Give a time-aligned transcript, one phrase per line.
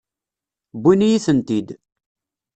[0.79, 1.67] Wwin-iyi-tent-id.